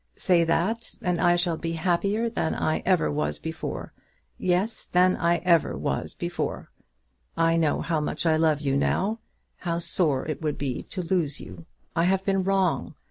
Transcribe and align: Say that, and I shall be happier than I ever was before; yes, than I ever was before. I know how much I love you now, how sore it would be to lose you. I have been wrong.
Say 0.17 0.43
that, 0.45 0.97
and 1.03 1.21
I 1.21 1.35
shall 1.35 1.57
be 1.57 1.73
happier 1.73 2.27
than 2.27 2.55
I 2.55 2.79
ever 2.87 3.11
was 3.11 3.37
before; 3.37 3.93
yes, 4.35 4.85
than 4.87 5.15
I 5.15 5.35
ever 5.45 5.77
was 5.77 6.15
before. 6.15 6.71
I 7.37 7.55
know 7.55 7.81
how 7.81 7.99
much 7.99 8.25
I 8.25 8.35
love 8.35 8.61
you 8.61 8.75
now, 8.75 9.19
how 9.57 9.77
sore 9.77 10.25
it 10.25 10.41
would 10.41 10.57
be 10.57 10.81
to 10.89 11.03
lose 11.03 11.39
you. 11.39 11.67
I 11.95 12.05
have 12.05 12.25
been 12.25 12.43
wrong. 12.43 12.95